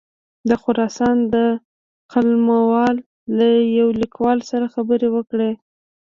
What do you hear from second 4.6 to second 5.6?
خبرې وکړې.